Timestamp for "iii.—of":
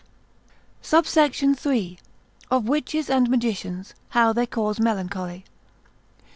1.63-2.67